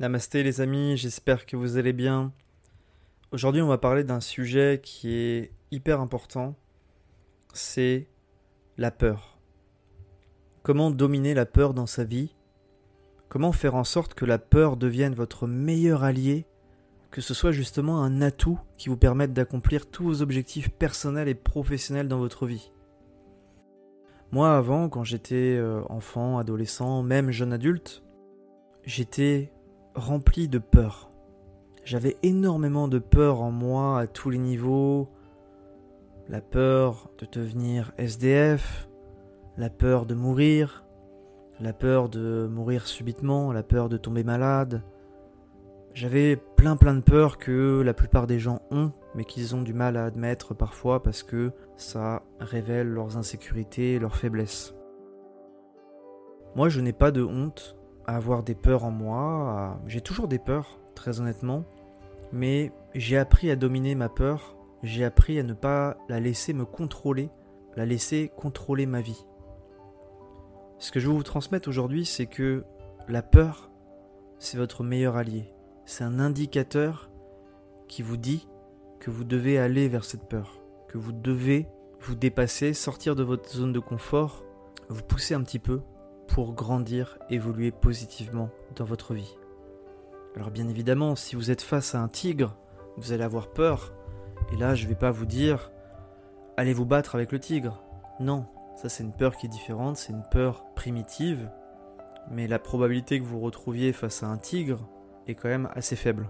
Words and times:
Namasté 0.00 0.44
les 0.44 0.60
amis, 0.60 0.96
j'espère 0.96 1.44
que 1.44 1.56
vous 1.56 1.76
allez 1.76 1.92
bien. 1.92 2.32
Aujourd'hui 3.32 3.62
on 3.62 3.66
va 3.66 3.78
parler 3.78 4.04
d'un 4.04 4.20
sujet 4.20 4.78
qui 4.80 5.12
est 5.12 5.50
hyper 5.72 6.00
important, 6.00 6.54
c'est 7.52 8.06
la 8.76 8.92
peur. 8.92 9.40
Comment 10.62 10.92
dominer 10.92 11.34
la 11.34 11.46
peur 11.46 11.74
dans 11.74 11.86
sa 11.86 12.04
vie? 12.04 12.36
Comment 13.28 13.50
faire 13.50 13.74
en 13.74 13.82
sorte 13.82 14.14
que 14.14 14.24
la 14.24 14.38
peur 14.38 14.76
devienne 14.76 15.16
votre 15.16 15.48
meilleur 15.48 16.04
allié, 16.04 16.46
que 17.10 17.20
ce 17.20 17.34
soit 17.34 17.50
justement 17.50 18.00
un 18.00 18.22
atout 18.22 18.60
qui 18.76 18.90
vous 18.90 18.96
permette 18.96 19.32
d'accomplir 19.32 19.90
tous 19.90 20.04
vos 20.04 20.22
objectifs 20.22 20.70
personnels 20.70 21.26
et 21.26 21.34
professionnels 21.34 22.06
dans 22.06 22.20
votre 22.20 22.46
vie 22.46 22.70
Moi 24.30 24.56
avant, 24.56 24.88
quand 24.88 25.02
j'étais 25.02 25.56
euh, 25.56 25.82
enfant, 25.88 26.38
adolescent, 26.38 27.02
même 27.02 27.32
jeune 27.32 27.52
adulte, 27.52 28.04
j'étais 28.84 29.50
rempli 29.94 30.48
de 30.48 30.58
peur. 30.58 31.10
J'avais 31.84 32.16
énormément 32.22 32.88
de 32.88 32.98
peur 32.98 33.40
en 33.40 33.50
moi 33.50 33.98
à 33.98 34.06
tous 34.06 34.30
les 34.30 34.38
niveaux. 34.38 35.08
La 36.28 36.40
peur 36.40 37.10
de 37.18 37.26
devenir 37.30 37.92
SDF, 37.96 38.88
la 39.56 39.70
peur 39.70 40.04
de 40.04 40.14
mourir, 40.14 40.84
la 41.60 41.72
peur 41.72 42.08
de 42.08 42.46
mourir 42.46 42.86
subitement, 42.86 43.52
la 43.52 43.62
peur 43.62 43.88
de 43.88 43.96
tomber 43.96 44.24
malade. 44.24 44.82
J'avais 45.94 46.36
plein 46.36 46.76
plein 46.76 46.94
de 46.94 47.00
peurs 47.00 47.38
que 47.38 47.80
la 47.80 47.94
plupart 47.94 48.26
des 48.26 48.38
gens 48.38 48.60
ont, 48.70 48.92
mais 49.14 49.24
qu'ils 49.24 49.56
ont 49.56 49.62
du 49.62 49.72
mal 49.72 49.96
à 49.96 50.04
admettre 50.04 50.54
parfois 50.54 51.02
parce 51.02 51.22
que 51.22 51.52
ça 51.76 52.22
révèle 52.38 52.88
leurs 52.88 53.16
insécurités, 53.16 53.98
leurs 53.98 54.16
faiblesses. 54.16 54.74
Moi, 56.54 56.68
je 56.68 56.80
n'ai 56.80 56.92
pas 56.92 57.10
de 57.10 57.22
honte 57.22 57.77
à 58.08 58.16
avoir 58.16 58.42
des 58.42 58.54
peurs 58.54 58.84
en 58.84 58.90
moi. 58.90 59.78
J'ai 59.86 60.00
toujours 60.00 60.28
des 60.28 60.38
peurs, 60.38 60.80
très 60.94 61.20
honnêtement. 61.20 61.64
Mais 62.32 62.72
j'ai 62.94 63.18
appris 63.18 63.50
à 63.50 63.56
dominer 63.56 63.94
ma 63.94 64.08
peur. 64.08 64.56
J'ai 64.82 65.04
appris 65.04 65.38
à 65.38 65.42
ne 65.42 65.52
pas 65.52 65.98
la 66.08 66.18
laisser 66.18 66.54
me 66.54 66.64
contrôler, 66.64 67.28
la 67.76 67.84
laisser 67.84 68.32
contrôler 68.34 68.86
ma 68.86 69.02
vie. 69.02 69.26
Ce 70.78 70.90
que 70.90 71.00
je 71.00 71.08
veux 71.08 71.12
vous 71.12 71.22
transmettre 71.22 71.68
aujourd'hui, 71.68 72.06
c'est 72.06 72.24
que 72.24 72.64
la 73.08 73.20
peur, 73.20 73.70
c'est 74.38 74.56
votre 74.56 74.84
meilleur 74.84 75.16
allié. 75.16 75.52
C'est 75.84 76.04
un 76.04 76.18
indicateur 76.18 77.10
qui 77.88 78.00
vous 78.00 78.16
dit 78.16 78.48
que 79.00 79.10
vous 79.10 79.24
devez 79.24 79.58
aller 79.58 79.86
vers 79.86 80.04
cette 80.04 80.28
peur, 80.30 80.62
que 80.88 80.96
vous 80.96 81.12
devez 81.12 81.68
vous 82.00 82.14
dépasser, 82.14 82.72
sortir 82.72 83.16
de 83.16 83.22
votre 83.22 83.50
zone 83.50 83.72
de 83.72 83.80
confort, 83.80 84.44
vous 84.88 85.02
pousser 85.02 85.34
un 85.34 85.42
petit 85.42 85.58
peu 85.58 85.82
pour 86.28 86.52
grandir, 86.52 87.18
évoluer 87.30 87.72
positivement 87.72 88.50
dans 88.76 88.84
votre 88.84 89.14
vie. 89.14 89.36
Alors 90.36 90.50
bien 90.50 90.68
évidemment, 90.68 91.16
si 91.16 91.34
vous 91.34 91.50
êtes 91.50 91.62
face 91.62 91.94
à 91.94 92.00
un 92.00 92.08
tigre, 92.08 92.56
vous 92.96 93.12
allez 93.12 93.24
avoir 93.24 93.48
peur. 93.48 93.92
Et 94.52 94.56
là, 94.56 94.74
je 94.74 94.84
ne 94.84 94.90
vais 94.90 94.94
pas 94.94 95.10
vous 95.10 95.26
dire 95.26 95.72
allez 96.58 96.72
vous 96.72 96.86
battre 96.86 97.14
avec 97.14 97.30
le 97.30 97.38
tigre. 97.38 97.82
Non, 98.18 98.46
ça 98.76 98.88
c'est 98.88 99.04
une 99.04 99.12
peur 99.12 99.36
qui 99.36 99.46
est 99.46 99.48
différente, 99.48 99.96
c'est 99.96 100.12
une 100.12 100.24
peur 100.30 100.64
primitive. 100.74 101.50
Mais 102.30 102.46
la 102.46 102.58
probabilité 102.58 103.18
que 103.18 103.24
vous 103.24 103.38
vous 103.38 103.44
retrouviez 103.44 103.92
face 103.92 104.22
à 104.22 104.26
un 104.26 104.38
tigre 104.38 104.86
est 105.28 105.34
quand 105.34 105.48
même 105.48 105.68
assez 105.74 105.96
faible. 105.96 106.28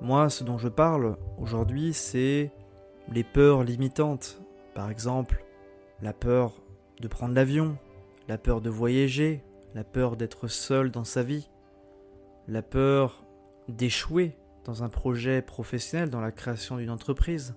Moi, 0.00 0.28
ce 0.28 0.42
dont 0.42 0.58
je 0.58 0.68
parle 0.68 1.16
aujourd'hui, 1.38 1.94
c'est 1.94 2.50
les 3.08 3.22
peurs 3.22 3.62
limitantes. 3.62 4.42
Par 4.74 4.90
exemple, 4.90 5.44
la 6.02 6.12
peur 6.12 6.60
de 7.00 7.06
prendre 7.06 7.34
l'avion, 7.34 7.78
la 8.28 8.38
peur 8.38 8.60
de 8.60 8.70
voyager, 8.70 9.44
la 9.74 9.84
peur 9.84 10.16
d'être 10.16 10.48
seul 10.48 10.90
dans 10.90 11.04
sa 11.04 11.22
vie, 11.22 11.50
la 12.48 12.62
peur 12.62 13.24
d'échouer 13.68 14.36
dans 14.64 14.82
un 14.82 14.88
projet 14.88 15.42
professionnel, 15.42 16.10
dans 16.10 16.20
la 16.20 16.32
création 16.32 16.76
d'une 16.76 16.90
entreprise, 16.90 17.54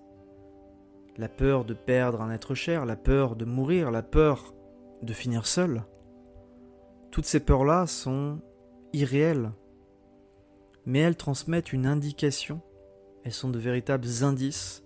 la 1.17 1.29
peur 1.29 1.65
de 1.65 1.73
perdre 1.73 2.21
un 2.21 2.31
être 2.31 2.53
cher, 2.53 2.85
la 2.85 2.95
peur 2.95 3.35
de 3.35 3.45
mourir, 3.45 3.91
la 3.91 4.03
peur 4.03 4.53
de 5.01 5.13
finir 5.13 5.45
seul. 5.45 5.83
Toutes 7.11 7.25
ces 7.25 7.39
peurs-là 7.39 7.87
sont 7.87 8.39
irréelles, 8.93 9.51
mais 10.85 10.99
elles 10.99 11.17
transmettent 11.17 11.73
une 11.73 11.85
indication, 11.85 12.61
elles 13.23 13.33
sont 13.33 13.49
de 13.49 13.59
véritables 13.59 14.07
indices 14.21 14.83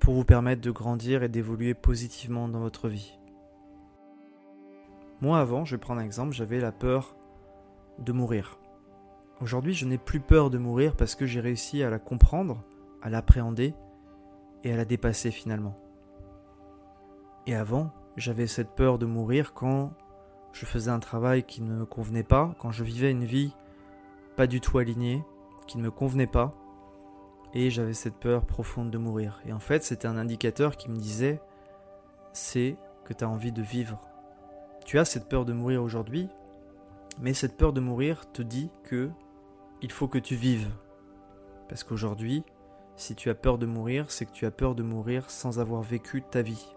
pour 0.00 0.14
vous 0.14 0.24
permettre 0.24 0.62
de 0.62 0.70
grandir 0.70 1.22
et 1.22 1.28
d'évoluer 1.28 1.74
positivement 1.74 2.48
dans 2.48 2.60
votre 2.60 2.88
vie. 2.88 3.18
Moi 5.20 5.38
avant, 5.38 5.64
je 5.64 5.76
vais 5.76 5.80
prendre 5.80 6.00
un 6.00 6.04
exemple, 6.04 6.34
j'avais 6.34 6.60
la 6.60 6.72
peur 6.72 7.16
de 7.98 8.12
mourir. 8.12 8.58
Aujourd'hui, 9.40 9.72
je 9.72 9.86
n'ai 9.86 9.98
plus 9.98 10.20
peur 10.20 10.50
de 10.50 10.58
mourir 10.58 10.94
parce 10.94 11.14
que 11.14 11.26
j'ai 11.26 11.40
réussi 11.40 11.82
à 11.82 11.90
la 11.90 11.98
comprendre, 11.98 12.62
à 13.02 13.08
l'appréhender 13.08 13.74
et 14.64 14.72
à 14.72 14.76
la 14.76 14.84
dépasser 14.84 15.30
finalement. 15.30 15.78
Et 17.46 17.54
avant, 17.54 17.92
j'avais 18.16 18.46
cette 18.46 18.70
peur 18.70 18.98
de 18.98 19.06
mourir 19.06 19.54
quand 19.54 19.92
je 20.52 20.66
faisais 20.66 20.90
un 20.90 21.00
travail 21.00 21.44
qui 21.44 21.62
ne 21.62 21.74
me 21.74 21.86
convenait 21.86 22.22
pas, 22.22 22.54
quand 22.58 22.70
je 22.70 22.84
vivais 22.84 23.10
une 23.10 23.24
vie 23.24 23.54
pas 24.36 24.46
du 24.46 24.60
tout 24.60 24.78
alignée, 24.78 25.22
qui 25.66 25.78
ne 25.78 25.82
me 25.82 25.90
convenait 25.90 26.26
pas, 26.26 26.54
et 27.54 27.70
j'avais 27.70 27.94
cette 27.94 28.16
peur 28.16 28.44
profonde 28.44 28.90
de 28.90 28.98
mourir. 28.98 29.40
Et 29.46 29.52
en 29.52 29.60
fait, 29.60 29.82
c'était 29.82 30.08
un 30.08 30.18
indicateur 30.18 30.76
qui 30.76 30.90
me 30.90 30.98
disait, 30.98 31.40
c'est 32.32 32.76
que 33.04 33.14
tu 33.14 33.24
as 33.24 33.28
envie 33.28 33.52
de 33.52 33.62
vivre, 33.62 34.00
tu 34.86 35.00
as 35.00 35.04
cette 35.04 35.28
peur 35.28 35.44
de 35.44 35.52
mourir 35.52 35.82
aujourd'hui, 35.82 36.28
mais 37.18 37.34
cette 37.34 37.56
peur 37.56 37.72
de 37.72 37.80
mourir 37.80 38.30
te 38.30 38.40
dit 38.40 38.70
que 38.84 39.10
il 39.82 39.90
faut 39.90 40.06
que 40.06 40.18
tu 40.18 40.36
vives. 40.36 40.70
Parce 41.68 41.82
qu'aujourd'hui, 41.82 42.44
si 42.94 43.16
tu 43.16 43.28
as 43.28 43.34
peur 43.34 43.58
de 43.58 43.66
mourir, 43.66 44.12
c'est 44.12 44.26
que 44.26 44.32
tu 44.32 44.46
as 44.46 44.52
peur 44.52 44.76
de 44.76 44.84
mourir 44.84 45.28
sans 45.28 45.58
avoir 45.58 45.82
vécu 45.82 46.22
ta 46.22 46.40
vie. 46.40 46.68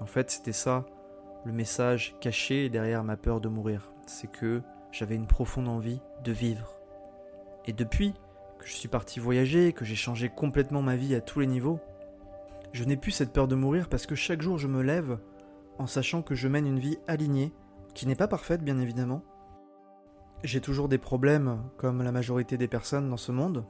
En 0.00 0.06
fait, 0.06 0.30
c'était 0.30 0.52
ça 0.52 0.86
le 1.44 1.52
message 1.52 2.16
caché 2.20 2.70
derrière 2.70 3.04
ma 3.04 3.18
peur 3.18 3.42
de 3.42 3.48
mourir. 3.48 3.92
C'est 4.06 4.32
que 4.32 4.62
j'avais 4.90 5.14
une 5.14 5.26
profonde 5.26 5.68
envie 5.68 6.00
de 6.24 6.32
vivre. 6.32 6.72
Et 7.66 7.74
depuis 7.74 8.14
que 8.58 8.66
je 8.66 8.72
suis 8.72 8.88
parti 8.88 9.20
voyager, 9.20 9.74
que 9.74 9.84
j'ai 9.84 9.94
changé 9.94 10.30
complètement 10.30 10.80
ma 10.80 10.96
vie 10.96 11.14
à 11.14 11.20
tous 11.20 11.40
les 11.40 11.46
niveaux, 11.46 11.80
je 12.72 12.84
n'ai 12.84 12.96
plus 12.96 13.10
cette 13.10 13.34
peur 13.34 13.46
de 13.46 13.56
mourir 13.56 13.90
parce 13.90 14.06
que 14.06 14.14
chaque 14.14 14.40
jour 14.40 14.56
je 14.56 14.68
me 14.68 14.80
lève 14.80 15.18
en 15.78 15.86
sachant 15.86 16.22
que 16.22 16.34
je 16.34 16.48
mène 16.48 16.66
une 16.66 16.78
vie 16.78 16.98
alignée, 17.06 17.52
qui 17.94 18.06
n'est 18.06 18.14
pas 18.14 18.28
parfaite 18.28 18.62
bien 18.62 18.78
évidemment. 18.78 19.22
J'ai 20.44 20.60
toujours 20.60 20.88
des 20.88 20.98
problèmes 20.98 21.62
comme 21.76 22.02
la 22.02 22.12
majorité 22.12 22.56
des 22.56 22.68
personnes 22.68 23.08
dans 23.08 23.16
ce 23.16 23.32
monde, 23.32 23.64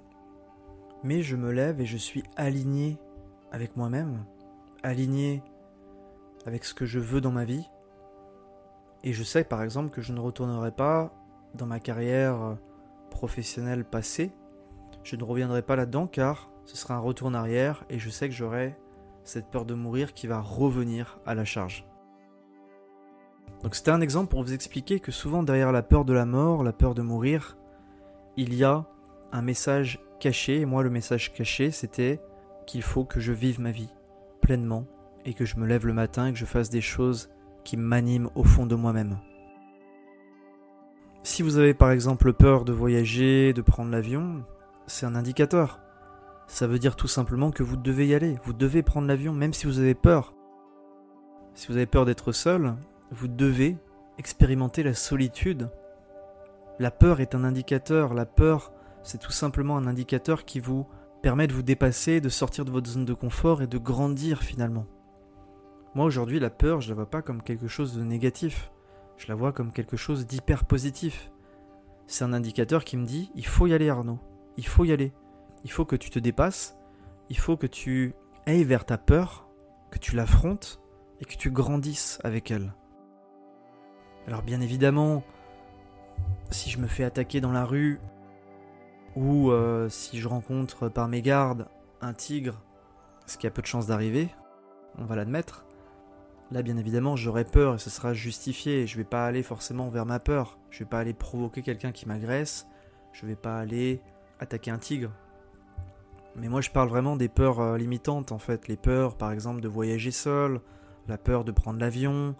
mais 1.02 1.22
je 1.22 1.36
me 1.36 1.52
lève 1.52 1.80
et 1.80 1.86
je 1.86 1.96
suis 1.96 2.24
aligné 2.36 2.98
avec 3.52 3.76
moi-même, 3.76 4.24
aligné 4.82 5.42
avec 6.44 6.64
ce 6.64 6.74
que 6.74 6.86
je 6.86 6.98
veux 6.98 7.20
dans 7.20 7.30
ma 7.30 7.44
vie. 7.44 7.68
Et 9.04 9.12
je 9.12 9.22
sais 9.22 9.44
par 9.44 9.62
exemple 9.62 9.90
que 9.90 10.00
je 10.00 10.12
ne 10.12 10.20
retournerai 10.20 10.72
pas 10.72 11.12
dans 11.54 11.66
ma 11.66 11.78
carrière 11.78 12.56
professionnelle 13.10 13.84
passée, 13.84 14.32
je 15.04 15.14
ne 15.14 15.22
reviendrai 15.22 15.62
pas 15.62 15.76
là-dedans 15.76 16.08
car 16.08 16.50
ce 16.64 16.76
sera 16.76 16.94
un 16.94 16.98
retour 16.98 17.28
en 17.28 17.34
arrière 17.34 17.84
et 17.88 18.00
je 18.00 18.10
sais 18.10 18.28
que 18.28 18.34
j'aurai 18.34 18.76
cette 19.22 19.50
peur 19.50 19.64
de 19.64 19.74
mourir 19.74 20.14
qui 20.14 20.26
va 20.26 20.40
revenir 20.40 21.20
à 21.24 21.34
la 21.34 21.44
charge. 21.44 21.86
Donc 23.66 23.74
c'était 23.74 23.90
un 23.90 24.00
exemple 24.00 24.30
pour 24.30 24.44
vous 24.44 24.52
expliquer 24.52 25.00
que 25.00 25.10
souvent 25.10 25.42
derrière 25.42 25.72
la 25.72 25.82
peur 25.82 26.04
de 26.04 26.12
la 26.12 26.24
mort, 26.24 26.62
la 26.62 26.72
peur 26.72 26.94
de 26.94 27.02
mourir, 27.02 27.56
il 28.36 28.54
y 28.54 28.62
a 28.62 28.86
un 29.32 29.42
message 29.42 29.98
caché. 30.20 30.60
Et 30.60 30.64
moi 30.64 30.84
le 30.84 30.88
message 30.88 31.32
caché 31.32 31.72
c'était 31.72 32.20
qu'il 32.68 32.82
faut 32.82 33.04
que 33.04 33.18
je 33.18 33.32
vive 33.32 33.60
ma 33.60 33.72
vie 33.72 33.92
pleinement 34.40 34.86
et 35.24 35.34
que 35.34 35.44
je 35.44 35.56
me 35.56 35.66
lève 35.66 35.84
le 35.84 35.94
matin 35.94 36.28
et 36.28 36.32
que 36.32 36.38
je 36.38 36.44
fasse 36.44 36.70
des 36.70 36.80
choses 36.80 37.28
qui 37.64 37.76
m'animent 37.76 38.30
au 38.36 38.44
fond 38.44 38.66
de 38.66 38.76
moi-même. 38.76 39.18
Si 41.24 41.42
vous 41.42 41.58
avez 41.58 41.74
par 41.74 41.90
exemple 41.90 42.32
peur 42.34 42.64
de 42.64 42.72
voyager, 42.72 43.52
de 43.52 43.62
prendre 43.62 43.90
l'avion, 43.90 44.44
c'est 44.86 45.06
un 45.06 45.16
indicateur. 45.16 45.80
Ça 46.46 46.68
veut 46.68 46.78
dire 46.78 46.94
tout 46.94 47.08
simplement 47.08 47.50
que 47.50 47.64
vous 47.64 47.76
devez 47.76 48.06
y 48.06 48.14
aller, 48.14 48.36
vous 48.44 48.52
devez 48.52 48.84
prendre 48.84 49.08
l'avion 49.08 49.32
même 49.32 49.52
si 49.52 49.66
vous 49.66 49.80
avez 49.80 49.96
peur. 49.96 50.36
Si 51.54 51.66
vous 51.66 51.76
avez 51.76 51.86
peur 51.86 52.04
d'être 52.04 52.30
seul, 52.30 52.76
vous 53.10 53.28
devez 53.28 53.76
expérimenter 54.18 54.82
la 54.82 54.94
solitude. 54.94 55.70
La 56.78 56.90
peur 56.90 57.20
est 57.20 57.34
un 57.34 57.44
indicateur. 57.44 58.14
La 58.14 58.26
peur, 58.26 58.72
c'est 59.02 59.18
tout 59.18 59.32
simplement 59.32 59.76
un 59.76 59.86
indicateur 59.86 60.44
qui 60.44 60.60
vous 60.60 60.86
permet 61.22 61.46
de 61.46 61.52
vous 61.52 61.62
dépasser, 61.62 62.20
de 62.20 62.28
sortir 62.28 62.64
de 62.64 62.70
votre 62.70 62.88
zone 62.88 63.04
de 63.04 63.14
confort 63.14 63.62
et 63.62 63.66
de 63.66 63.78
grandir 63.78 64.42
finalement. 64.42 64.86
Moi 65.94 66.04
aujourd'hui, 66.04 66.38
la 66.38 66.50
peur, 66.50 66.80
je 66.80 66.88
la 66.88 66.94
vois 66.94 67.10
pas 67.10 67.22
comme 67.22 67.42
quelque 67.42 67.68
chose 67.68 67.96
de 67.96 68.02
négatif. 68.02 68.70
Je 69.16 69.28
la 69.28 69.34
vois 69.34 69.52
comme 69.52 69.72
quelque 69.72 69.96
chose 69.96 70.26
d'hyper 70.26 70.66
positif. 70.66 71.32
C'est 72.06 72.24
un 72.24 72.32
indicateur 72.32 72.84
qui 72.84 72.96
me 72.96 73.06
dit 73.06 73.30
il 73.34 73.46
faut 73.46 73.66
y 73.66 73.72
aller 73.72 73.88
Arnaud, 73.88 74.18
il 74.56 74.66
faut 74.66 74.84
y 74.84 74.92
aller. 74.92 75.12
Il 75.64 75.70
faut 75.70 75.84
que 75.84 75.96
tu 75.96 76.10
te 76.10 76.18
dépasses, 76.18 76.76
il 77.30 77.38
faut 77.38 77.56
que 77.56 77.66
tu 77.66 78.14
ailles 78.44 78.64
vers 78.64 78.84
ta 78.84 78.98
peur, 78.98 79.48
que 79.90 79.98
tu 79.98 80.14
l'affrontes 80.14 80.80
et 81.20 81.24
que 81.24 81.36
tu 81.36 81.50
grandisses 81.50 82.18
avec 82.22 82.50
elle. 82.50 82.74
Alors 84.26 84.42
bien 84.42 84.60
évidemment, 84.60 85.22
si 86.50 86.70
je 86.70 86.78
me 86.78 86.88
fais 86.88 87.04
attaquer 87.04 87.40
dans 87.40 87.52
la 87.52 87.64
rue, 87.64 88.00
ou 89.14 89.50
euh, 89.50 89.88
si 89.88 90.18
je 90.18 90.26
rencontre 90.26 90.88
par 90.88 91.06
mes 91.06 91.22
gardes 91.22 91.68
un 92.00 92.12
tigre, 92.12 92.60
ce 93.26 93.38
qui 93.38 93.46
a 93.46 93.50
peu 93.50 93.62
de 93.62 93.66
chances 93.66 93.86
d'arriver, 93.86 94.28
on 94.98 95.04
va 95.04 95.14
l'admettre, 95.14 95.64
là 96.50 96.62
bien 96.62 96.76
évidemment 96.76 97.14
j'aurai 97.14 97.44
peur 97.44 97.76
et 97.76 97.78
ce 97.78 97.88
sera 97.88 98.14
justifié, 98.14 98.88
je 98.88 98.96
vais 98.96 99.04
pas 99.04 99.26
aller 99.26 99.44
forcément 99.44 99.88
vers 99.90 100.06
ma 100.06 100.18
peur, 100.18 100.58
je 100.70 100.80
vais 100.80 100.88
pas 100.90 100.98
aller 100.98 101.14
provoquer 101.14 101.62
quelqu'un 101.62 101.92
qui 101.92 102.08
m'agresse, 102.08 102.66
je 103.12 103.26
vais 103.26 103.36
pas 103.36 103.58
aller 103.58 104.02
attaquer 104.40 104.72
un 104.72 104.78
tigre. 104.78 105.12
Mais 106.34 106.48
moi 106.48 106.60
je 106.60 106.70
parle 106.70 106.88
vraiment 106.88 107.16
des 107.16 107.28
peurs 107.28 107.60
euh, 107.60 107.78
limitantes 107.78 108.32
en 108.32 108.38
fait, 108.38 108.66
les 108.66 108.76
peurs 108.76 109.16
par 109.16 109.30
exemple 109.30 109.60
de 109.60 109.68
voyager 109.68 110.10
seul, 110.10 110.60
la 111.06 111.16
peur 111.16 111.44
de 111.44 111.52
prendre 111.52 111.78
l'avion, 111.78 112.34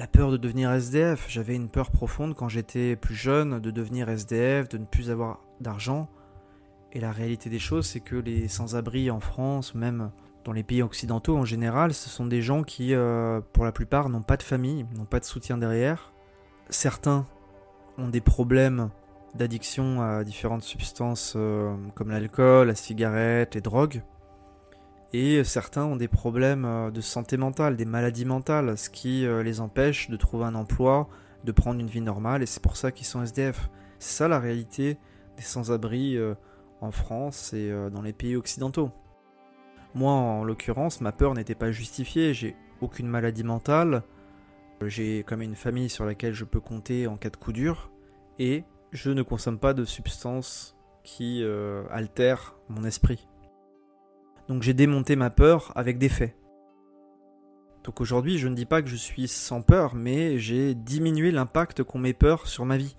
la 0.00 0.06
peur 0.06 0.30
de 0.30 0.38
devenir 0.38 0.72
SDF. 0.72 1.26
J'avais 1.28 1.54
une 1.54 1.68
peur 1.68 1.90
profonde 1.90 2.34
quand 2.34 2.48
j'étais 2.48 2.96
plus 2.96 3.14
jeune 3.14 3.60
de 3.60 3.70
devenir 3.70 4.08
SDF, 4.08 4.66
de 4.70 4.78
ne 4.78 4.86
plus 4.86 5.10
avoir 5.10 5.40
d'argent. 5.60 6.08
Et 6.94 7.00
la 7.00 7.12
réalité 7.12 7.50
des 7.50 7.58
choses, 7.58 7.86
c'est 7.86 8.00
que 8.00 8.16
les 8.16 8.48
sans-abri 8.48 9.10
en 9.10 9.20
France, 9.20 9.74
même 9.74 10.10
dans 10.46 10.52
les 10.52 10.62
pays 10.62 10.80
occidentaux 10.80 11.36
en 11.36 11.44
général, 11.44 11.92
ce 11.92 12.08
sont 12.08 12.24
des 12.24 12.40
gens 12.40 12.62
qui, 12.62 12.94
euh, 12.94 13.42
pour 13.52 13.66
la 13.66 13.72
plupart, 13.72 14.08
n'ont 14.08 14.22
pas 14.22 14.38
de 14.38 14.42
famille, 14.42 14.86
n'ont 14.96 15.04
pas 15.04 15.20
de 15.20 15.26
soutien 15.26 15.58
derrière. 15.58 16.14
Certains 16.70 17.26
ont 17.98 18.08
des 18.08 18.22
problèmes 18.22 18.88
d'addiction 19.34 20.00
à 20.00 20.24
différentes 20.24 20.62
substances 20.62 21.34
euh, 21.36 21.76
comme 21.94 22.08
l'alcool, 22.08 22.68
la 22.68 22.74
cigarette, 22.74 23.54
les 23.54 23.60
drogues. 23.60 24.02
Et 25.12 25.42
certains 25.44 25.84
ont 25.84 25.96
des 25.96 26.08
problèmes 26.08 26.64
euh, 26.64 26.90
de 26.90 27.00
santé 27.00 27.36
mentale, 27.36 27.76
des 27.76 27.84
maladies 27.84 28.24
mentales, 28.24 28.78
ce 28.78 28.90
qui 28.90 29.26
les 29.26 29.60
empêche 29.60 30.10
de 30.10 30.16
trouver 30.16 30.44
un 30.44 30.54
emploi, 30.54 31.08
de 31.44 31.52
prendre 31.52 31.80
une 31.80 31.88
vie 31.88 32.00
normale, 32.00 32.42
et 32.42 32.46
c'est 32.46 32.62
pour 32.62 32.76
ça 32.76 32.92
qu'ils 32.92 33.06
sont 33.06 33.22
SDF. 33.22 33.70
C'est 33.98 34.16
ça 34.16 34.28
la 34.28 34.38
réalité 34.38 34.98
des 35.36 35.42
sans-abri 35.42 36.18
en 36.80 36.90
France 36.90 37.52
et 37.52 37.72
dans 37.92 38.02
les 38.02 38.12
pays 38.12 38.36
occidentaux. 38.36 38.90
Moi, 39.94 40.12
en 40.12 40.44
l'occurrence, 40.44 41.00
ma 41.00 41.12
peur 41.12 41.34
n'était 41.34 41.54
pas 41.54 41.72
justifiée, 41.72 42.32
j'ai 42.32 42.56
aucune 42.80 43.08
maladie 43.08 43.44
mentale, 43.44 44.02
j'ai 44.86 45.24
comme 45.24 45.42
une 45.42 45.56
famille 45.56 45.88
sur 45.88 46.04
laquelle 46.04 46.32
je 46.32 46.44
peux 46.44 46.60
compter 46.60 47.06
en 47.06 47.16
cas 47.16 47.30
de 47.30 47.36
coup 47.36 47.52
dur, 47.52 47.90
et 48.38 48.64
je 48.92 49.10
ne 49.10 49.22
consomme 49.22 49.58
pas 49.58 49.74
de 49.74 49.84
substances 49.84 50.76
qui 51.02 51.42
euh, 51.42 51.84
altèrent 51.90 52.56
mon 52.68 52.84
esprit. 52.84 53.28
Donc 54.50 54.64
j'ai 54.64 54.74
démonté 54.74 55.14
ma 55.14 55.30
peur 55.30 55.70
avec 55.76 55.96
des 55.96 56.08
faits. 56.08 56.36
Donc 57.84 58.00
aujourd'hui, 58.00 58.36
je 58.36 58.48
ne 58.48 58.56
dis 58.56 58.66
pas 58.66 58.82
que 58.82 58.88
je 58.88 58.96
suis 58.96 59.28
sans 59.28 59.62
peur, 59.62 59.94
mais 59.94 60.40
j'ai 60.40 60.74
diminué 60.74 61.30
l'impact 61.30 61.84
qu'ont 61.84 62.00
mes 62.00 62.14
peurs 62.14 62.48
sur 62.48 62.64
ma 62.64 62.76
vie. 62.76 62.96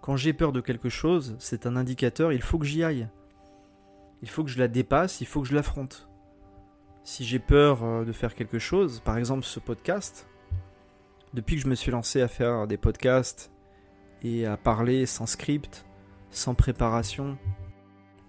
Quand 0.00 0.16
j'ai 0.16 0.32
peur 0.32 0.50
de 0.50 0.60
quelque 0.60 0.88
chose, 0.88 1.36
c'est 1.38 1.66
un 1.66 1.76
indicateur, 1.76 2.32
il 2.32 2.42
faut 2.42 2.58
que 2.58 2.66
j'y 2.66 2.82
aille. 2.82 3.08
Il 4.22 4.28
faut 4.28 4.42
que 4.42 4.50
je 4.50 4.58
la 4.58 4.66
dépasse, 4.66 5.20
il 5.20 5.28
faut 5.28 5.40
que 5.40 5.46
je 5.46 5.54
l'affronte. 5.54 6.08
Si 7.04 7.24
j'ai 7.24 7.38
peur 7.38 7.84
euh, 7.84 8.04
de 8.04 8.10
faire 8.10 8.34
quelque 8.34 8.58
chose, 8.58 8.98
par 8.98 9.18
exemple 9.18 9.44
ce 9.44 9.60
podcast, 9.60 10.26
depuis 11.32 11.54
que 11.54 11.62
je 11.62 11.68
me 11.68 11.76
suis 11.76 11.92
lancé 11.92 12.22
à 12.22 12.26
faire 12.26 12.66
des 12.66 12.76
podcasts 12.76 13.52
et 14.20 14.46
à 14.46 14.56
parler 14.56 15.06
sans 15.06 15.26
script, 15.26 15.86
sans 16.32 16.56
préparation, 16.56 17.38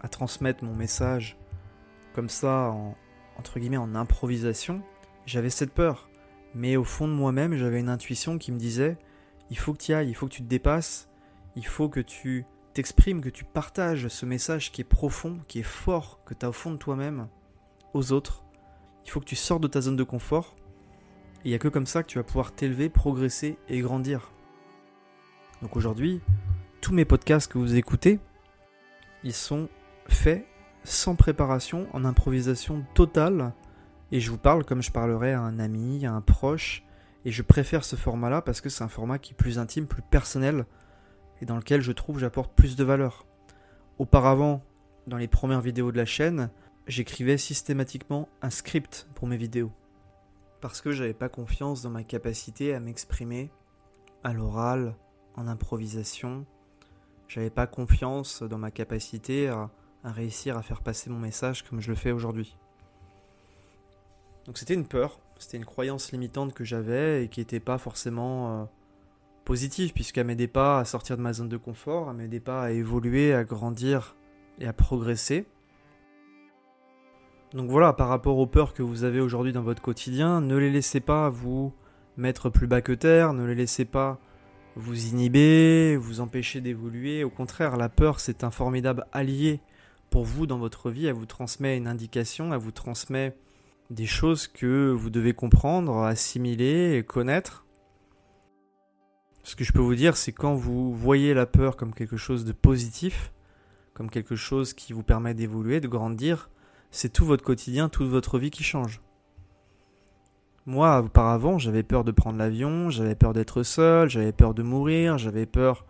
à 0.02 0.08
transmettre 0.08 0.64
mon 0.64 0.76
message 0.76 1.36
comme 2.18 2.30
ça, 2.30 2.72
en, 2.72 2.96
entre 3.38 3.60
guillemets, 3.60 3.78
en 3.78 3.94
improvisation, 3.94 4.82
j'avais 5.28 5.52
cette 5.52 5.72
peur. 5.72 6.10
Mais 6.56 6.76
au 6.76 6.84
fond 6.84 7.08
de 7.08 7.14
moi-même, 7.14 7.56
j'avais 7.56 7.80
une 7.80 7.90
intuition 7.90 8.40
qui 8.40 8.52
me 8.52 8.58
disait, 8.58 8.98
il 9.52 9.58
faut 9.60 9.72
que 9.72 9.84
tu 9.84 9.94
ailles, 9.94 10.10
il 10.10 10.16
faut 10.16 10.26
que 10.26 10.34
tu 10.34 10.42
te 10.42 10.48
dépasses, 10.48 11.10
il 11.56 11.68
faut 11.68 11.90
que 11.90 12.00
tu 12.00 12.44
t'exprimes, 12.74 13.22
que 13.22 13.30
tu 13.30 13.44
partages 13.44 14.08
ce 14.08 14.26
message 14.26 14.72
qui 14.72 14.82
est 14.82 14.84
profond, 14.84 15.38
qui 15.48 15.60
est 15.60 15.64
fort, 15.64 16.20
que 16.26 16.34
tu 16.34 16.44
as 16.44 16.50
au 16.50 16.54
fond 16.54 16.72
de 16.72 16.78
toi-même, 16.78 17.28
aux 17.94 18.12
autres. 18.12 18.44
Il 19.06 19.12
faut 19.12 19.20
que 19.20 19.26
tu 19.26 19.36
sortes 19.36 19.62
de 19.62 19.68
ta 19.68 19.82
zone 19.82 19.96
de 19.96 20.04
confort. 20.04 20.56
Il 21.46 21.50
n'y 21.50 21.56
a 21.56 21.60
que 21.60 21.68
comme 21.68 21.86
ça 21.86 22.02
que 22.02 22.08
tu 22.08 22.18
vas 22.18 22.24
pouvoir 22.24 22.52
t'élever, 22.52 22.90
progresser 22.90 23.60
et 23.70 23.80
grandir. 23.80 24.32
Donc 25.62 25.76
aujourd'hui, 25.76 26.20
tous 26.82 26.96
mes 26.96 27.06
podcasts 27.06 27.52
que 27.52 27.60
vous 27.60 27.76
écoutez, 27.76 28.18
ils 29.24 29.34
sont 29.34 29.70
faits 30.08 30.48
sans 30.88 31.16
préparation, 31.16 31.88
en 31.94 32.06
improvisation 32.06 32.86
totale. 32.94 33.54
Et 34.12 34.20
je 34.20 34.32
vous 34.32 34.38
parle 34.38 34.64
comme 34.64 34.82
je 34.82 34.92
parlerais 34.92 35.34
à 35.34 35.42
un 35.42 35.60
ami, 35.60 36.06
à 36.06 36.14
un 36.14 36.22
proche. 36.22 36.84
Et 37.26 37.32
je 37.32 37.42
préfère 37.42 37.84
ce 37.84 37.98
format-là 37.98 38.42
parce 38.42 38.62
que 38.62 38.70
c'est 38.70 38.84
un 38.84 38.88
format 38.88 39.20
qui 39.20 39.34
est 39.34 39.36
plus 39.36 39.60
intime, 39.60 39.86
plus 39.86 40.02
personnel 40.02 40.66
et 41.42 41.46
dans 41.46 41.58
lequel 41.58 41.82
je 41.82 41.92
trouve 41.92 42.20
j'apporte 42.20 42.54
plus 42.54 42.76
de 42.76 42.84
valeur. 42.84 43.26
Auparavant, 44.00 44.64
dans 45.08 45.18
les 45.18 45.28
premières 45.28 45.62
vidéos 45.62 45.92
de 45.92 45.98
la 45.98 46.06
chaîne, 46.06 46.50
j'écrivais 46.88 47.38
systématiquement 47.38 48.30
un 48.42 48.50
script 48.50 49.08
pour 49.14 49.28
mes 49.28 49.38
vidéos. 49.38 49.72
Parce 50.62 50.82
que 50.82 50.92
j'avais 50.92 51.14
pas 51.14 51.30
confiance 51.30 51.82
dans 51.82 51.90
ma 51.90 52.04
capacité 52.04 52.74
à 52.74 52.80
m'exprimer 52.80 53.52
à 54.24 54.34
l'oral, 54.34 54.96
en 55.36 55.48
improvisation. 55.48 56.46
J'avais 57.28 57.50
pas 57.50 57.68
confiance 57.68 58.42
dans 58.42 58.58
ma 58.58 58.72
capacité 58.72 59.50
à, 59.50 59.70
à, 60.08 60.12
réussir 60.12 60.58
à 60.58 60.62
faire 60.62 60.82
passer 60.82 61.10
mon 61.10 61.20
message 61.20 61.64
comme 61.64 61.82
je 61.82 61.90
le 61.90 61.96
fais 61.96 62.12
aujourd'hui. 62.12 62.56
Donc 64.46 64.58
c'était 64.58 64.74
une 64.74 64.88
peur, 64.88 65.20
c'était 65.40 65.58
une 65.58 65.66
croyance 65.66 66.12
limitante 66.12 66.54
que 66.54 66.64
j'avais 66.64 67.24
et 67.24 67.28
qui 67.28 67.42
n'était 67.42 67.60
pas 67.60 67.78
forcément 67.78 68.62
euh, 68.62 68.66
positive 69.46 69.94
puisqu'elle 69.94 70.28
m'aidait 70.28 70.48
pas 70.48 70.80
à 70.80 70.86
sortir 70.86 71.18
de 71.18 71.22
ma 71.22 71.34
zone 71.34 71.50
de 71.50 71.58
confort, 71.58 72.10
elle 72.10 72.18
m'aidait 72.18 72.40
pas 72.40 72.64
à 72.64 72.72
évoluer, 72.72 73.34
à 73.34 73.44
grandir 73.44 74.16
et 74.60 74.68
à 74.68 74.74
progresser. 74.74 75.46
Donc 77.54 77.70
voilà, 77.70 77.94
par 77.94 78.10
rapport 78.10 78.38
aux 78.38 78.48
peurs 78.48 78.74
que 78.74 78.84
vous 78.84 79.04
avez 79.04 79.22
aujourd'hui 79.22 79.54
dans 79.54 79.62
votre 79.62 79.82
quotidien, 79.82 80.42
ne 80.42 80.56
les 80.58 80.70
laissez 80.70 81.00
pas 81.00 81.30
vous 81.30 81.74
mettre 82.18 82.50
plus 82.50 82.68
bas 82.68 82.82
que 82.82 82.92
terre, 82.92 83.34
ne 83.34 83.46
les 83.46 83.56
laissez 83.56 83.86
pas 83.86 84.20
vous 84.76 85.08
inhiber, 85.08 85.96
vous 85.96 86.20
empêcher 86.20 86.62
d'évoluer. 86.62 87.24
Au 87.24 87.30
contraire, 87.30 87.78
la 87.78 87.90
peur, 87.90 88.20
c'est 88.20 88.44
un 88.44 88.52
formidable 88.52 89.06
allié 89.12 89.62
pour 90.10 90.24
vous 90.24 90.48
dans 90.48 90.58
votre 90.58 90.90
vie. 90.90 91.06
Elle 91.06 91.14
vous 91.14 91.26
transmet 91.26 91.78
une 91.78 91.88
indication, 91.88 92.54
elle 92.54 92.60
vous 92.60 92.72
transmet 92.72 93.36
des 93.90 94.06
choses 94.06 94.48
que 94.48 94.92
vous 94.92 95.10
devez 95.10 95.34
comprendre, 95.34 96.00
assimiler 96.04 96.98
et 96.98 97.04
connaître. 97.04 97.66
Ce 99.44 99.56
que 99.56 99.64
je 99.64 99.72
peux 99.72 99.80
vous 99.80 99.96
dire, 99.96 100.18
c'est 100.18 100.34
quand 100.34 100.56
vous 100.56 100.94
voyez 100.94 101.34
la 101.34 101.46
peur 101.46 101.78
comme 101.78 101.94
quelque 101.94 102.18
chose 102.18 102.44
de 102.44 102.52
positif, 102.52 103.32
comme 103.94 104.10
quelque 104.10 104.36
chose 104.36 104.74
qui 104.74 104.92
vous 104.92 105.04
permet 105.04 105.34
d'évoluer, 105.34 105.80
de 105.80 105.88
grandir, 105.88 106.50
c'est 106.92 107.14
tout 107.14 107.26
votre 107.26 107.44
quotidien, 107.44 107.90
toute 107.90 108.10
votre 108.10 108.40
vie 108.40 108.52
qui 108.52 108.64
change. 108.64 109.02
Moi, 110.66 111.00
auparavant, 111.00 111.58
j'avais 111.58 111.84
peur 111.84 112.04
de 112.04 112.12
prendre 112.12 112.38
l'avion, 112.38 112.90
j'avais 112.90 113.16
peur 113.16 113.32
d'être 113.32 113.64
seul, 113.64 114.10
j'avais 114.10 114.34
peur 114.34 114.54
de 114.54 114.64
mourir, 114.64 115.18
j'avais 115.18 115.46
peur 115.46 115.86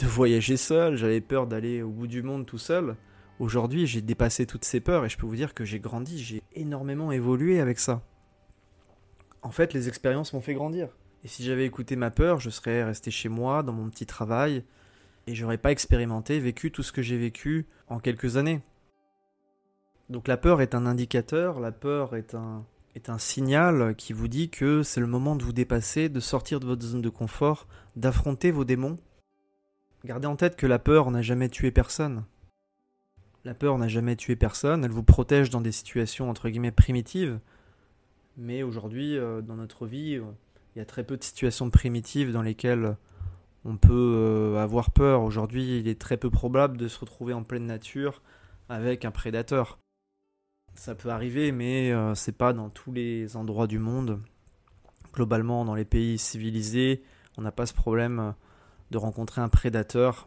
de 0.00 0.06
voyager 0.06 0.56
seul, 0.56 0.96
j'avais 0.96 1.20
peur 1.20 1.46
d'aller 1.46 1.80
au 1.82 1.90
bout 1.90 2.08
du 2.08 2.24
monde 2.24 2.44
tout 2.44 2.58
seul. 2.58 2.96
Aujourd'hui, 3.38 3.86
j'ai 3.86 4.00
dépassé 4.00 4.46
toutes 4.46 4.64
ces 4.64 4.80
peurs 4.80 5.04
et 5.04 5.10
je 5.10 5.18
peux 5.18 5.26
vous 5.26 5.36
dire 5.36 5.52
que 5.52 5.64
j'ai 5.64 5.78
grandi, 5.78 6.22
j'ai 6.22 6.42
énormément 6.54 7.12
évolué 7.12 7.60
avec 7.60 7.78
ça. 7.78 8.02
En 9.42 9.50
fait, 9.50 9.74
les 9.74 9.88
expériences 9.88 10.32
m'ont 10.32 10.40
fait 10.40 10.54
grandir. 10.54 10.88
Et 11.22 11.28
si 11.28 11.44
j'avais 11.44 11.66
écouté 11.66 11.96
ma 11.96 12.10
peur, 12.10 12.40
je 12.40 12.48
serais 12.48 12.82
resté 12.82 13.10
chez 13.10 13.28
moi, 13.28 13.62
dans 13.62 13.72
mon 13.72 13.90
petit 13.90 14.06
travail, 14.06 14.64
et 15.26 15.34
j'aurais 15.34 15.58
pas 15.58 15.70
expérimenté, 15.70 16.40
vécu 16.40 16.70
tout 16.70 16.82
ce 16.82 16.92
que 16.92 17.02
j'ai 17.02 17.18
vécu 17.18 17.66
en 17.88 17.98
quelques 17.98 18.38
années. 18.38 18.62
Donc 20.08 20.28
la 20.28 20.36
peur 20.38 20.62
est 20.62 20.74
un 20.74 20.86
indicateur, 20.86 21.60
la 21.60 21.72
peur 21.72 22.16
est 22.16 22.34
un, 22.34 22.64
est 22.94 23.10
un 23.10 23.18
signal 23.18 23.94
qui 23.96 24.14
vous 24.14 24.28
dit 24.28 24.48
que 24.48 24.82
c'est 24.82 25.00
le 25.00 25.06
moment 25.06 25.36
de 25.36 25.42
vous 25.42 25.52
dépasser, 25.52 26.08
de 26.08 26.20
sortir 26.20 26.58
de 26.58 26.66
votre 26.66 26.84
zone 26.84 27.02
de 27.02 27.10
confort, 27.10 27.66
d'affronter 27.96 28.50
vos 28.50 28.64
démons. 28.64 28.96
Gardez 30.04 30.26
en 30.26 30.36
tête 30.36 30.56
que 30.56 30.66
la 30.66 30.78
peur 30.78 31.10
n'a 31.10 31.22
jamais 31.22 31.48
tué 31.48 31.70
personne. 31.70 32.24
La 33.46 33.54
peur 33.54 33.78
n'a 33.78 33.86
jamais 33.86 34.16
tué 34.16 34.34
personne, 34.34 34.84
elle 34.84 34.90
vous 34.90 35.04
protège 35.04 35.50
dans 35.50 35.60
des 35.60 35.70
situations 35.70 36.28
entre 36.28 36.48
guillemets 36.48 36.72
primitives, 36.72 37.38
mais 38.36 38.64
aujourd'hui, 38.64 39.16
euh, 39.16 39.40
dans 39.40 39.54
notre 39.54 39.86
vie, 39.86 40.20
il 40.74 40.78
y 40.80 40.80
a 40.80 40.84
très 40.84 41.04
peu 41.04 41.16
de 41.16 41.22
situations 41.22 41.70
primitives 41.70 42.32
dans 42.32 42.42
lesquelles 42.42 42.96
on 43.64 43.76
peut 43.76 44.14
euh, 44.16 44.56
avoir 44.56 44.90
peur. 44.90 45.22
Aujourd'hui, 45.22 45.78
il 45.78 45.86
est 45.86 46.00
très 46.00 46.16
peu 46.16 46.28
probable 46.28 46.76
de 46.76 46.88
se 46.88 46.98
retrouver 46.98 47.34
en 47.34 47.44
pleine 47.44 47.66
nature 47.66 48.20
avec 48.68 49.04
un 49.04 49.12
prédateur. 49.12 49.78
Ça 50.74 50.96
peut 50.96 51.10
arriver, 51.10 51.52
mais 51.52 51.92
euh, 51.92 52.16
c'est 52.16 52.36
pas 52.36 52.52
dans 52.52 52.68
tous 52.68 52.90
les 52.90 53.36
endroits 53.36 53.68
du 53.68 53.78
monde. 53.78 54.20
Globalement, 55.14 55.64
dans 55.64 55.76
les 55.76 55.84
pays 55.84 56.18
civilisés, 56.18 57.04
on 57.38 57.42
n'a 57.42 57.52
pas 57.52 57.66
ce 57.66 57.74
problème 57.74 58.34
de 58.90 58.98
rencontrer 58.98 59.40
un 59.40 59.48
prédateur 59.48 60.26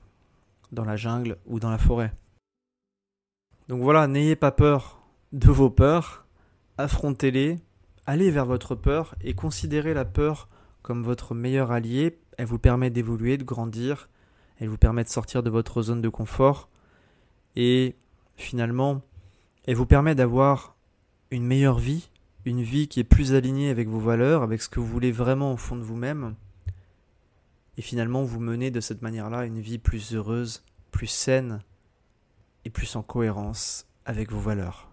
dans 0.72 0.86
la 0.86 0.96
jungle 0.96 1.36
ou 1.48 1.60
dans 1.60 1.70
la 1.70 1.78
forêt. 1.78 2.14
Donc 3.70 3.84
voilà, 3.84 4.08
n'ayez 4.08 4.36
pas 4.36 4.52
peur 4.52 5.00
de 5.32 5.52
vos 5.52 5.70
peurs, 5.70 6.26
affrontez-les, 6.80 7.60
allez 8.08 8.32
vers 8.32 8.48
votre 8.48 8.74
peur 8.74 9.14
et 9.22 9.36
considérez 9.36 9.94
la 9.94 10.06
peur 10.06 10.50
comme 10.82 11.04
votre 11.04 11.36
meilleur 11.36 11.72
allié. 11.72 12.18
Elle 12.40 12.48
vous 12.48 12.58
permet 12.58 12.90
d'évoluer, 12.90 13.38
de 13.38 13.44
grandir 13.44 14.10
Elle 14.58 14.70
vous 14.70 14.80
permet 14.80 15.04
de 15.04 15.10
sortir 15.10 15.44
de 15.44 15.52
votre 15.52 15.84
zone 15.84 16.02
de 16.02 16.10
confort. 16.10 16.68
Et 17.56 17.96
finalement, 18.38 19.04
elle 19.66 19.76
vous 19.76 19.86
permet 19.86 20.16
d'avoir 20.16 20.76
une 21.30 21.46
meilleure 21.46 21.78
vie, 21.78 22.10
une 22.46 22.64
vie 22.64 22.88
qui 22.88 23.00
est 23.00 23.04
plus 23.04 23.36
alignée 23.36 23.70
avec 23.70 23.88
vos 23.88 24.00
valeurs, 24.00 24.42
avec 24.42 24.64
ce 24.64 24.70
que 24.70 24.80
vous 24.80 24.88
voulez 24.88 25.12
vraiment 25.12 25.54
au 25.54 25.58
fond 25.58 25.76
de 25.76 25.84
vous-même. 25.84 26.34
Et 27.78 27.84
finalement, 27.84 28.24
vous 28.24 28.40
menez 28.40 28.72
de 28.72 28.80
cette 28.80 29.04
manière-là 29.04 29.46
une 29.46 29.60
vie 29.60 29.78
plus 29.78 30.16
heureuse, 30.16 30.64
plus 30.90 31.06
saine 31.06 31.60
et 32.66 32.70
plus 32.70 32.96
en 32.96 33.04
cohérence 33.04 33.88
avec 34.06 34.32
vos 34.32 34.40
valeurs. 34.40 34.90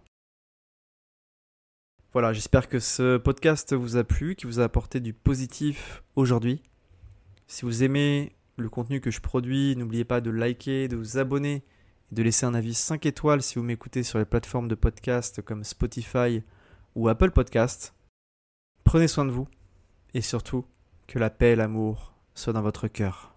Voilà, 2.13 2.33
j'espère 2.33 2.69
que 2.69 2.79
ce 2.79 3.19
podcast 3.19 3.75
vous 3.75 3.97
a 3.97 4.05
plu, 4.05 4.37
qu'il 4.37 4.47
vous 4.47 4.61
a 4.61 4.65
apporté 4.65 5.01
du 5.01 5.13
positif 5.13 6.03
aujourd'hui. 6.15 6.63
Si 7.47 7.65
vous 7.65 7.83
aimez 7.83 8.35
le 8.57 8.71
contenu 8.71 9.01
que 9.01 9.11
je 9.11 9.21
produis, 9.21 9.77
n'oubliez 9.77 10.05
pas 10.05 10.21
de 10.21 10.31
liker, 10.31 10.89
de 10.89 10.97
vous 10.97 11.19
abonner 11.19 11.63
et 12.11 12.15
de 12.15 12.23
laisser 12.23 12.47
un 12.47 12.55
avis 12.55 12.75
5 12.75 13.05
étoiles 13.05 13.43
si 13.43 13.57
vous 13.57 13.65
m'écoutez 13.65 14.03
sur 14.03 14.19
les 14.19 14.25
plateformes 14.25 14.69
de 14.69 14.75
podcast 14.75 15.43
comme 15.43 15.63
Spotify 15.63 16.43
ou 16.95 17.09
Apple 17.09 17.33
Podcast. 17.33 17.95
Prenez 18.85 19.09
soin 19.09 19.27
de 19.27 19.31
vous 19.31 19.49
et 20.15 20.23
surtout 20.23 20.65
que 21.07 21.19
la 21.19 21.29
paix 21.29 21.53
et 21.53 21.57
l'amour 21.57 22.15
soient 22.35 22.55
dans 22.55 22.63
votre 22.63 22.89
cœur. 22.89 23.36